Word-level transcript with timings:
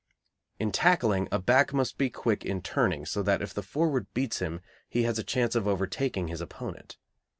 In 0.57 0.71
tackling, 0.71 1.27
a 1.31 1.37
back 1.37 1.75
must 1.75 1.95
be 1.95 2.09
quick 2.09 2.43
in 2.43 2.63
turning, 2.63 3.05
so 3.05 3.21
that 3.21 3.43
if 3.43 3.53
the 3.53 3.61
forward 3.61 4.11
beats 4.15 4.39
him 4.39 4.61
he 4.89 5.03
has 5.03 5.19
a 5.19 5.23
chance 5.23 5.53
of 5.53 5.67
overtaking 5.67 6.27
his 6.27 6.41
opponent. 6.41 6.97